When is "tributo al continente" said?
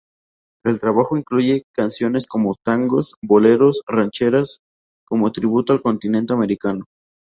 5.31-6.33